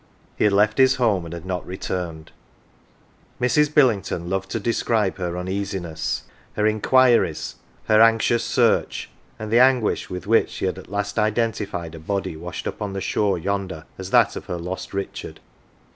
He 0.35 0.45
had 0.45 0.53
left 0.53 0.79
his 0.79 0.95
home 0.95 1.25
and 1.25 1.33
had 1.35 1.45
not 1.45 1.63
returned. 1.63 2.31
Mrs. 3.39 3.71
Billington 3.71 4.31
loved 4.31 4.49
to 4.49 4.59
describe 4.59 5.17
her 5.17 5.37
uneasiness, 5.37 6.23
her 6.53 6.65
inquiries, 6.65 7.57
her 7.83 8.01
anxious 8.01 8.43
search, 8.43 9.11
and 9.37 9.51
the 9.51 9.59
anguish 9.59 10.09
with 10.09 10.25
which 10.25 10.49
she 10.49 10.65
had 10.65 10.79
at 10.79 10.89
last 10.89 11.19
identified 11.19 11.93
a 11.93 11.99
body 11.99 12.35
washed 12.35 12.65
up 12.65 12.81
on 12.81 12.93
the 12.93 12.99
shore 12.99 13.37
yonder 13.37 13.85
as 13.99 14.09
that 14.09 14.35
of 14.35 14.45
her 14.47 14.57
lost 14.57 14.91
Richard. 14.91 15.39